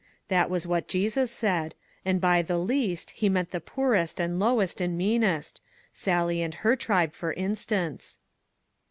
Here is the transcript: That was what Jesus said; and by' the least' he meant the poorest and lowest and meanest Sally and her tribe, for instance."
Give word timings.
That 0.29 0.49
was 0.49 0.65
what 0.65 0.87
Jesus 0.87 1.29
said; 1.29 1.75
and 2.03 2.19
by' 2.19 2.41
the 2.41 2.57
least' 2.57 3.11
he 3.11 3.29
meant 3.29 3.51
the 3.51 3.61
poorest 3.61 4.19
and 4.19 4.39
lowest 4.39 4.81
and 4.81 4.97
meanest 4.97 5.61
Sally 5.93 6.41
and 6.41 6.55
her 6.55 6.75
tribe, 6.75 7.13
for 7.13 7.33
instance." 7.33 8.17